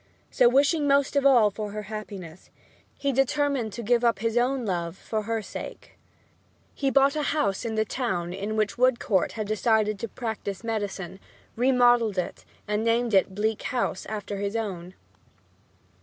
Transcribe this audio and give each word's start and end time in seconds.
So, 0.31 0.49
wishing 0.49 0.87
most 0.87 1.15
of 1.15 1.27
all 1.27 1.51
her 1.51 1.83
happiness, 1.83 2.49
he 2.97 3.11
determined 3.13 3.71
to 3.73 3.83
give 3.83 4.03
up 4.03 4.17
his 4.17 4.35
own 4.35 4.65
love 4.65 4.97
for 4.97 5.21
her 5.21 5.43
sake. 5.43 5.91
He 6.73 6.89
bought 6.89 7.15
a 7.15 7.21
house 7.21 7.65
in 7.65 7.75
the 7.75 7.85
town 7.85 8.33
in 8.33 8.55
which 8.55 8.79
Woodcourt 8.79 9.33
had 9.33 9.45
decided 9.45 9.99
to 9.99 10.07
practise 10.07 10.63
medicine, 10.63 11.19
remodeled 11.55 12.17
it 12.17 12.45
and 12.67 12.83
named 12.83 13.13
it 13.13 13.35
"Bleak 13.35 13.61
House," 13.61 14.07
after 14.07 14.37
his 14.37 14.55
own. 14.55 14.95